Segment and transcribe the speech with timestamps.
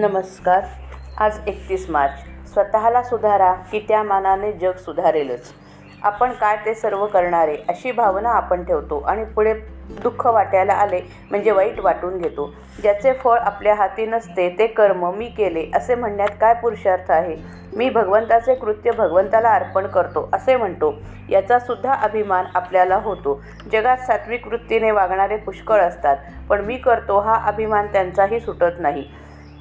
[0.00, 0.60] नमस्कार.
[1.18, 2.12] आज एकतीस मार्च.
[2.52, 5.52] स्वतःला सुधारा की त्या मानाने जग सुधारेलच.
[6.02, 9.54] आपण काय ते सर्व करणारे अशी भावना आपण ठेवतो आणि पुढे
[10.02, 11.00] दुःख वाटायला आले
[11.30, 12.54] म्हणजे वाईट वाटून घेतो.
[12.82, 17.36] ज्याचे फळ आपल्या हाती नसते ते कर्म मी केले असे म्हणण्यात काय पुरुषार्थ आहे?
[17.76, 20.94] मी भगवंताचे कृत्य भगवंताला अर्पण करतो असे म्हणतो.
[21.28, 23.42] याचासुद्धा अभिमान आपल्याला होतो.
[23.72, 26.16] जगात सात्विक वृत्तीने वागणारे पुष्कळ असतात
[26.48, 29.04] पण मी करतो हा अभिमान त्यांचाही सुटत नाही.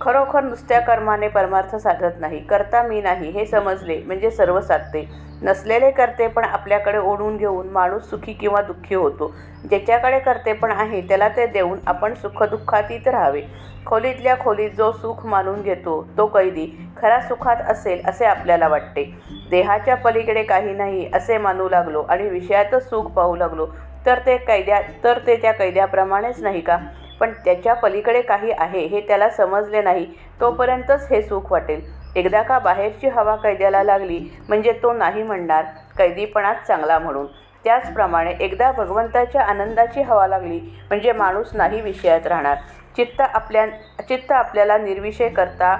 [0.02, 2.40] खरोखर नुसत्या कर्माने परमार्थ साधत नाही.
[2.40, 5.08] करता मी नाही हे समजले म्हणजे सर्व साधते.
[5.44, 9.32] नसलेले करते पण आपल्याकडे ओढून घेऊन माणूस सुखी किंवा दुःखी होतो.
[9.70, 13.42] ज्याच्याकडे करते पण आहे त्याला ते देऊन आपण सुखदुःखातीत राहावे.
[13.86, 19.04] खोलीतल्या खोलीत जो सुख मानून घेतो तो कैदी खरा सुखात असेल असे आपल्याला वाटते.
[19.52, 23.68] देहाच्या पलीकडे काही नाही असे मानू लागलो आणि विषयातच सुख पाहू लागलो.
[24.06, 26.78] तर ते कैद्या तर ते त्या कैद्याप्रमाणेच नाही का?
[27.20, 30.06] पण त्याच्या पलीकडे काही आहे हे त्याला समजले नाही
[30.42, 31.82] तोपर्यंतच हे सुख वाटेल.
[32.16, 35.64] एकदा का बाहेरची हवा कैद्याला लागली म्हणजे तो नाही म्हणणार.
[35.98, 37.26] कैदीपणाच चांगला म्हणून.
[37.66, 42.58] त्याचप्रमाणे एकदा भगवंताच्या आनंदाची हवा लागली म्हणजे माणूस नाही विषयात राहणार.
[42.96, 43.66] चित्त आपल्या
[44.08, 45.76] चित्त आपल्याला निर्विषय करता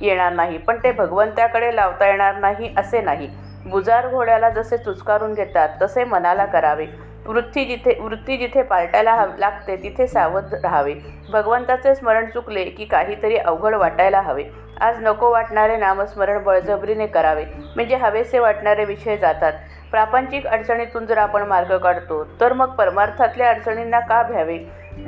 [0.00, 3.28] येणार नाही पण ते भगवंताकडे लावता येणार नाही असे नाही.
[3.68, 6.86] गुजार घोड्याला जसे चुचकारून घेतात तसे मनाला करावे.
[7.26, 10.94] वृत्ती जिथे वृत्ती जिथे पालटायला हव लागते तिथे सावध राहावे.
[11.32, 14.44] भगवंताचे स्मरण चुकले की काहीतरी अवघड वाटायला हवे.
[14.80, 17.44] आज नको वाटणारे नामस्मरण बळजबरीने करावे.
[17.76, 19.52] म्हणजे हवेसे वाटणारे विषय जातात.
[19.90, 24.58] प्रापंचिक अडचणीतून जर आपण मार्ग काढतो तर मग परमार्थातल्या अडचणींना का भ्यावे?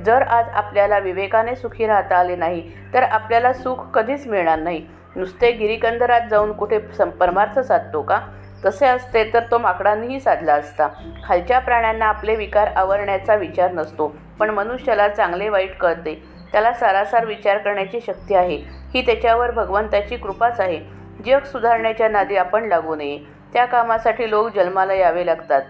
[0.04, 4.86] जर आज आपल्याला विवेकाने सुखी राहता आले नाही तर आपल्याला सुख कधीच मिळणार नाही.
[5.16, 8.20] नुसते गिरीकंदरात जाऊन कुठे सं परमार्थ साधतो का?
[8.64, 10.88] तसे असते तर तो माकडांनीही साधला असता.
[11.24, 16.22] खालच्या प्राण्यांना आपले विकार आवरण्याचा विचार नसतो पण मनुष्याला चांगले वाईट कळते.
[16.52, 18.56] त्याला सारासार विचार करण्याची शक्ती आहे.
[18.94, 20.80] ही त्याच्यावर भगवंताची कृपाच आहे.
[21.26, 23.18] जग सुधारण्याच्या नादी आपण लागू नये.
[23.52, 25.62] त्या कामासाठी लोक जन्माला यावे लागतात.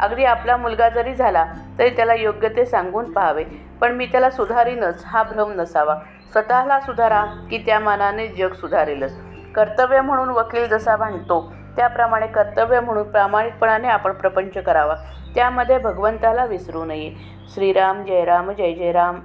[0.00, 1.44] अगदी आपला मुलगा जरी झाला
[1.78, 3.44] तरी त्याला योग्य ते सांगून पाहावे.
[3.80, 5.94] पण मी त्याला सुधारीनच हा भ्रम नसावा.
[6.32, 9.12] स्वतःला सुधारा की त्या मानाने जग सुधारेलच.
[9.54, 14.94] कर्तव्य म्हणून वकील जसा भांडतो त्याप्रमाणे कर्तव्य म्हणून प्रामाणिकपणाने आपण प्रपंच करावा.
[15.34, 17.12] त्यामध्ये भगवंताला विसरू नये.
[17.54, 19.20] श्रीराम जय राम जय जय राम.